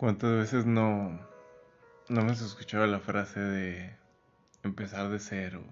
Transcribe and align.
¿Cuántas 0.00 0.32
veces 0.32 0.64
no, 0.64 1.20
no 2.08 2.20
hemos 2.22 2.40
escuchado 2.40 2.86
la 2.86 3.00
frase 3.00 3.38
de 3.38 3.94
empezar 4.62 5.10
de 5.10 5.18
cero, 5.18 5.62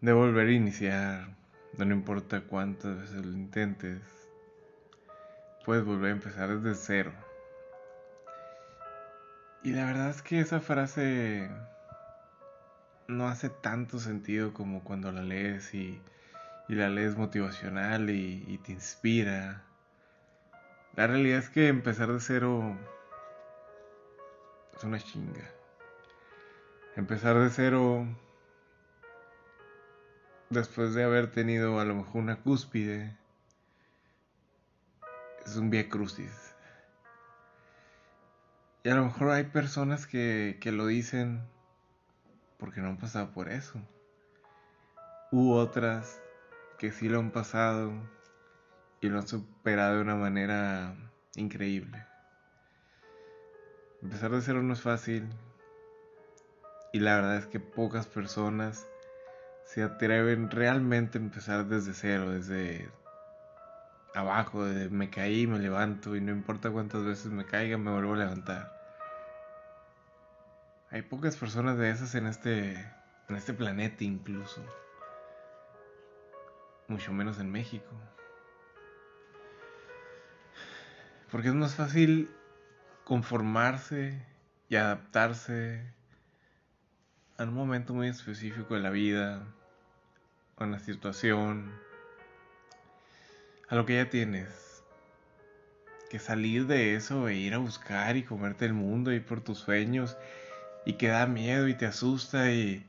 de 0.00 0.14
volver 0.14 0.48
a 0.48 0.52
iniciar, 0.52 1.36
no 1.76 1.94
importa 1.94 2.40
cuántas 2.40 2.98
veces 2.98 3.26
lo 3.26 3.32
intentes, 3.32 4.00
puedes 5.66 5.84
volver 5.84 6.12
a 6.12 6.14
empezar 6.14 6.48
desde 6.60 6.74
cero? 6.74 7.12
Y 9.64 9.72
la 9.72 9.84
verdad 9.84 10.08
es 10.08 10.22
que 10.22 10.40
esa 10.40 10.60
frase 10.60 11.50
no 13.06 13.28
hace 13.28 13.50
tanto 13.50 13.98
sentido 13.98 14.54
como 14.54 14.82
cuando 14.82 15.12
la 15.12 15.20
lees 15.20 15.74
y, 15.74 16.00
la 16.68 16.88
lees 16.88 17.18
motivacional 17.18 18.08
y, 18.08 18.46
y 18.48 18.56
te 18.56 18.72
inspira. 18.72 19.62
La 20.96 21.06
realidad 21.06 21.40
es 21.40 21.50
que 21.50 21.68
empezar 21.68 22.10
de 22.10 22.20
cero 22.20 22.78
es 24.80 24.84
una 24.84 24.98
chinga. 24.98 25.44
Empezar 26.96 27.38
de 27.38 27.50
cero 27.50 28.06
después 30.48 30.94
de 30.94 31.04
haber 31.04 31.30
tenido 31.30 31.80
a 31.80 31.84
lo 31.84 31.94
mejor 31.94 32.22
una 32.22 32.40
cúspide 32.40 33.14
es 35.44 35.56
un 35.56 35.68
vía 35.68 35.90
crucis. 35.90 36.56
Y 38.82 38.88
a 38.88 38.94
lo 38.94 39.04
mejor 39.04 39.28
hay 39.32 39.44
personas 39.44 40.06
que, 40.06 40.56
que 40.62 40.72
lo 40.72 40.86
dicen 40.86 41.42
porque 42.56 42.80
no 42.80 42.88
han 42.88 42.96
pasado 42.96 43.32
por 43.32 43.50
eso. 43.50 43.78
U 45.30 45.52
otras 45.52 46.22
que 46.78 46.90
sí 46.90 47.10
lo 47.10 47.18
han 47.18 47.32
pasado 47.32 47.92
y 49.02 49.10
lo 49.10 49.18
han 49.18 49.28
superado 49.28 49.96
de 49.96 50.00
una 50.00 50.16
manera 50.16 50.96
increíble. 51.36 52.09
Empezar 54.02 54.30
de 54.30 54.40
cero 54.40 54.62
no 54.62 54.72
es 54.72 54.80
fácil 54.80 55.28
y 56.92 57.00
la 57.00 57.16
verdad 57.16 57.36
es 57.36 57.46
que 57.46 57.60
pocas 57.60 58.06
personas 58.06 58.86
se 59.64 59.82
atreven 59.82 60.50
realmente 60.50 61.18
a 61.18 61.20
empezar 61.20 61.66
desde 61.66 61.92
cero, 61.92 62.30
desde 62.30 62.90
abajo, 64.14 64.64
desde 64.64 64.88
me 64.88 65.10
caí, 65.10 65.46
me 65.46 65.58
levanto 65.58 66.16
y 66.16 66.20
no 66.20 66.32
importa 66.32 66.70
cuántas 66.70 67.04
veces 67.04 67.26
me 67.26 67.44
caiga, 67.44 67.76
me 67.76 67.92
vuelvo 67.92 68.14
a 68.14 68.18
levantar. 68.18 68.80
Hay 70.90 71.02
pocas 71.02 71.36
personas 71.36 71.78
de 71.78 71.90
esas 71.90 72.14
en 72.14 72.26
este, 72.26 72.72
en 73.28 73.36
este 73.36 73.52
planeta 73.52 74.02
incluso, 74.02 74.64
mucho 76.88 77.12
menos 77.12 77.38
en 77.38 77.52
México. 77.52 77.90
Porque 81.30 81.48
es 81.48 81.54
más 81.54 81.76
fácil 81.76 82.28
conformarse 83.10 84.24
y 84.68 84.76
adaptarse 84.76 85.82
a 87.38 87.42
un 87.42 87.52
momento 87.52 87.92
muy 87.92 88.06
específico 88.06 88.74
de 88.74 88.80
la 88.80 88.90
vida, 88.90 89.42
a 90.56 90.64
una 90.64 90.78
situación, 90.78 91.72
a 93.68 93.74
lo 93.74 93.84
que 93.84 93.96
ya 93.96 94.08
tienes. 94.08 94.84
Que 96.08 96.20
salir 96.20 96.68
de 96.68 96.94
eso 96.94 97.26
e 97.26 97.34
ir 97.34 97.54
a 97.54 97.58
buscar 97.58 98.16
y 98.16 98.22
comerte 98.22 98.64
el 98.64 98.74
mundo, 98.74 99.10
ir 99.10 99.26
por 99.26 99.40
tus 99.40 99.58
sueños 99.58 100.16
y 100.86 100.92
que 100.92 101.08
da 101.08 101.26
miedo 101.26 101.66
y 101.66 101.74
te 101.74 101.86
asusta 101.86 102.52
y, 102.52 102.86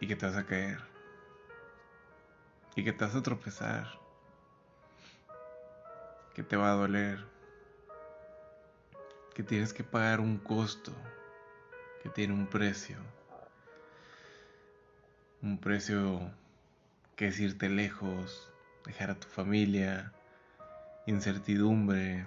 y 0.00 0.06
que 0.06 0.16
te 0.16 0.24
vas 0.24 0.36
a 0.36 0.46
caer. 0.46 0.78
Y 2.76 2.82
que 2.82 2.94
te 2.94 3.04
vas 3.04 3.14
a 3.14 3.22
tropezar, 3.22 3.86
que 6.32 6.42
te 6.42 6.56
va 6.56 6.70
a 6.70 6.76
doler 6.76 7.35
que 9.36 9.42
tienes 9.42 9.74
que 9.74 9.84
pagar 9.84 10.20
un 10.20 10.38
costo, 10.38 10.92
que 12.02 12.08
tiene 12.08 12.32
un 12.32 12.46
precio. 12.46 12.96
Un 15.42 15.58
precio 15.58 16.32
que 17.16 17.26
es 17.26 17.38
irte 17.38 17.68
lejos, 17.68 18.50
dejar 18.86 19.10
a 19.10 19.20
tu 19.20 19.28
familia, 19.28 20.10
incertidumbre, 21.04 22.24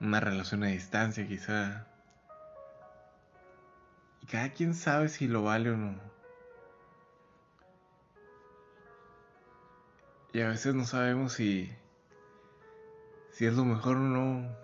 una 0.00 0.20
relación 0.20 0.64
a 0.64 0.68
distancia 0.68 1.28
quizá. 1.28 1.86
Y 4.22 4.26
cada 4.28 4.54
quien 4.54 4.72
sabe 4.72 5.10
si 5.10 5.28
lo 5.28 5.42
vale 5.42 5.68
o 5.68 5.76
no. 5.76 6.00
Y 10.32 10.40
a 10.40 10.48
veces 10.48 10.74
no 10.74 10.86
sabemos 10.86 11.34
si, 11.34 11.70
si 13.32 13.44
es 13.44 13.52
lo 13.52 13.66
mejor 13.66 13.98
o 13.98 14.00
no 14.00 14.61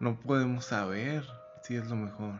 no 0.00 0.18
podemos 0.20 0.64
saber 0.66 1.24
si 1.62 1.76
es 1.76 1.88
lo 1.88 1.96
mejor. 1.96 2.34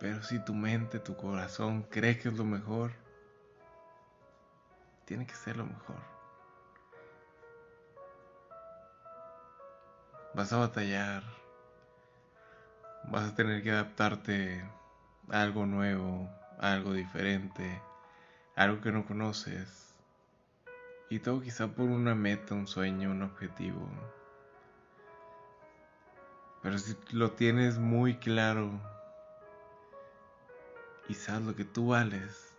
Pero 0.00 0.22
si 0.22 0.38
tu 0.38 0.54
mente, 0.54 1.00
tu 1.00 1.16
corazón 1.16 1.82
cree 1.82 2.18
que 2.18 2.28
es 2.28 2.34
lo 2.34 2.44
mejor, 2.44 2.92
tiene 5.06 5.26
que 5.26 5.34
ser 5.34 5.56
lo 5.56 5.64
mejor. 5.64 5.96
Vas 10.34 10.52
a 10.52 10.58
batallar, 10.58 11.24
vas 13.04 13.32
a 13.32 13.34
tener 13.34 13.62
que 13.62 13.72
adaptarte 13.72 14.62
a 15.30 15.42
algo 15.42 15.66
nuevo, 15.66 16.28
a 16.60 16.74
algo 16.74 16.92
diferente, 16.92 17.80
a 18.54 18.64
algo 18.64 18.80
que 18.80 18.92
no 18.92 19.04
conoces. 19.06 19.94
Y 21.10 21.20
todo 21.20 21.40
quizá 21.40 21.66
por 21.66 21.86
una 21.86 22.14
meta, 22.14 22.54
un 22.54 22.68
sueño, 22.68 23.10
un 23.10 23.22
objetivo. 23.22 23.88
Pero 26.62 26.78
si 26.78 26.96
lo 27.12 27.32
tienes 27.32 27.78
muy 27.78 28.16
claro 28.16 28.80
y 31.08 31.14
sabes 31.14 31.46
lo 31.46 31.54
que 31.54 31.64
tú 31.64 31.88
vales, 31.88 32.52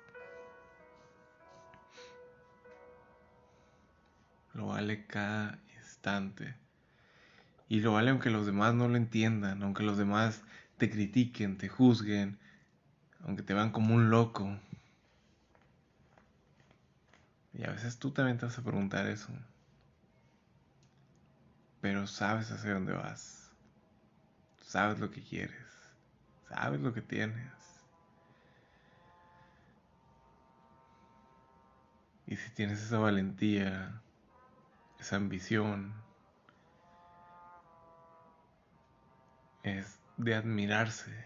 lo 4.53 4.67
vale 4.67 5.05
cada 5.05 5.59
instante. 5.75 6.55
Y 7.67 7.81
lo 7.81 7.93
vale 7.93 8.09
aunque 8.09 8.29
los 8.29 8.45
demás 8.45 8.73
no 8.73 8.87
lo 8.87 8.95
entiendan, 8.95 9.61
aunque 9.61 9.83
los 9.83 9.97
demás 9.97 10.41
te 10.77 10.89
critiquen, 10.89 11.57
te 11.57 11.67
juzguen, 11.67 12.39
aunque 13.25 13.43
te 13.43 13.53
vean 13.53 13.71
como 13.71 13.93
un 13.93 14.09
loco. 14.09 14.57
Y 17.53 17.63
a 17.65 17.71
veces 17.71 17.99
tú 17.99 18.11
también 18.11 18.37
te 18.37 18.45
vas 18.45 18.57
a 18.57 18.63
preguntar 18.63 19.07
eso. 19.07 19.27
Pero 21.81 22.07
sabes 22.07 22.49
hacia 22.51 22.73
dónde 22.73 22.93
vas 22.93 23.48
sabes 24.69 24.99
lo 24.99 25.09
que 25.09 25.23
quieres, 25.23 25.65
sabes 26.47 26.79
lo 26.79 26.93
que 26.93 27.01
tienes. 27.01 27.51
Y 32.27 32.35
si 32.35 32.51
tienes 32.51 32.83
esa 32.83 32.99
valentía, 32.99 33.99
esa 34.99 35.15
ambición, 35.15 35.91
es 39.63 39.99
de 40.17 40.35
admirarse. 40.35 41.25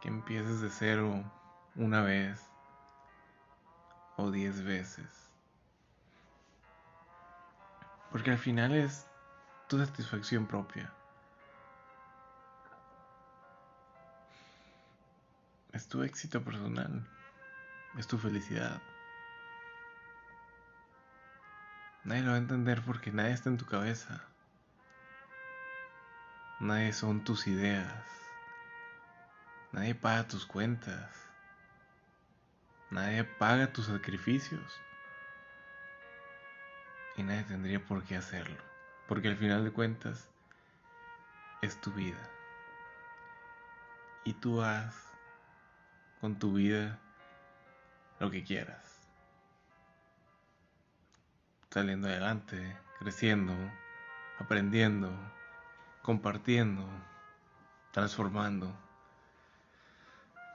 Que 0.00 0.06
empieces 0.06 0.60
de 0.60 0.70
cero 0.70 1.24
una 1.74 2.02
vez 2.02 2.40
o 4.16 4.30
diez 4.30 4.62
veces. 4.62 5.32
Porque 8.12 8.30
al 8.30 8.38
final 8.38 8.72
es 8.76 9.08
tu 9.68 9.78
satisfacción 9.78 10.46
propia. 10.46 10.92
Es 15.72 15.88
tu 15.88 16.02
éxito 16.02 16.42
personal. 16.42 17.06
Es 17.98 18.06
tu 18.06 18.18
felicidad. 18.18 18.80
Nadie 22.04 22.22
lo 22.22 22.30
va 22.30 22.36
a 22.36 22.38
entender 22.38 22.82
porque 22.82 23.10
nadie 23.10 23.32
está 23.32 23.48
en 23.48 23.56
tu 23.56 23.66
cabeza. 23.66 24.22
Nadie 26.60 26.92
son 26.92 27.24
tus 27.24 27.46
ideas. 27.46 28.04
Nadie 29.72 29.94
paga 29.94 30.28
tus 30.28 30.46
cuentas. 30.46 31.10
Nadie 32.90 33.24
paga 33.24 33.72
tus 33.72 33.86
sacrificios. 33.86 34.80
Y 37.16 37.22
nadie 37.22 37.44
tendría 37.44 37.84
por 37.84 38.04
qué 38.04 38.16
hacerlo. 38.16 38.73
Porque 39.08 39.28
al 39.28 39.36
final 39.36 39.64
de 39.64 39.72
cuentas 39.72 40.30
es 41.62 41.80
tu 41.80 41.92
vida. 41.92 42.30
Y 44.24 44.34
tú 44.34 44.62
haz 44.62 45.12
con 46.20 46.38
tu 46.38 46.54
vida 46.54 46.98
lo 48.18 48.30
que 48.30 48.44
quieras. 48.44 49.08
Saliendo 51.70 52.08
adelante, 52.08 52.78
creciendo, 52.98 53.54
aprendiendo, 54.38 55.10
compartiendo, 56.02 56.86
transformando, 57.92 58.74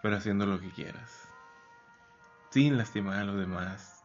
pero 0.01 0.15
haciendo 0.17 0.45
lo 0.45 0.59
que 0.59 0.71
quieras. 0.71 1.27
Sin 2.49 2.77
lastimar 2.77 3.19
a 3.19 3.23
los 3.25 3.37
demás, 3.37 4.03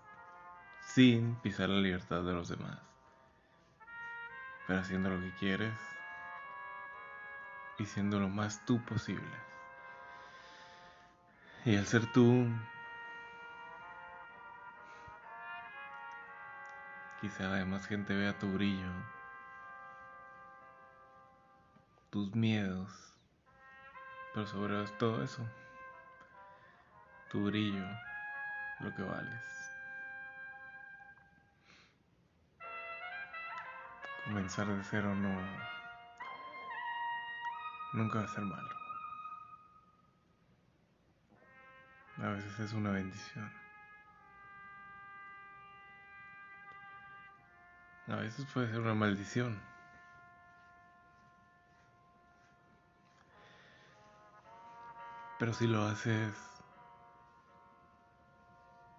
sin 0.83 1.37
pisar 1.37 1.69
la 1.71 1.81
libertad 1.81 2.23
de 2.23 2.33
los 2.33 2.49
demás, 2.49 2.79
pero 4.67 4.81
haciendo 4.81 5.11
lo 5.11 5.21
que 5.21 5.33
quieres 5.33 5.79
y 7.77 7.87
siendo 7.87 8.21
lo 8.21 8.29
más 8.29 8.65
tú 8.65 8.85
posible. 8.85 9.37
Y 11.65 11.77
al 11.77 11.87
ser 11.87 12.07
tú, 12.07 12.47
quizá 17.21 17.53
además 17.55 17.87
gente 17.87 18.15
vea 18.15 18.39
tu 18.39 18.53
brillo, 18.53 18.93
tus 22.11 22.35
miedos, 22.35 22.91
pero 24.35 24.47
sobre 24.47 24.87
todo 24.99 25.23
eso, 25.23 25.49
tu 27.31 27.45
brillo, 27.47 27.87
lo 28.81 28.95
que 28.95 29.03
vales. 29.03 29.54
Comenzar 34.35 34.67
de 34.67 34.83
cero 34.83 35.15
no 35.15 35.33
nunca 37.93 38.19
va 38.19 38.25
a 38.25 38.27
ser 38.27 38.43
malo. 38.43 38.69
A 42.19 42.31
veces 42.31 42.59
es 42.59 42.73
una 42.73 42.91
bendición. 42.91 43.49
A 48.09 48.17
veces 48.17 48.45
puede 48.53 48.73
ser 48.73 48.81
una 48.81 48.95
maldición. 48.95 49.63
Pero 55.39 55.53
si 55.53 55.69
lo 55.69 55.85
haces, 55.85 56.35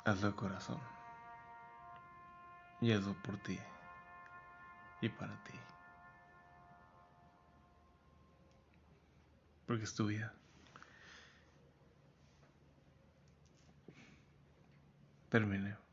hazlo 0.05 0.29
de 0.29 0.35
corazón. 0.37 0.79
Y 2.79 2.93
hazlo 2.93 3.13
por 3.15 3.37
ti 3.39 3.59
y 5.01 5.09
para 5.09 5.35
ti. 5.43 5.53
Porque 9.65 9.83
es 9.83 9.93
tu 9.93 10.07
vida. 10.07 10.33
Terminé. 15.29 15.84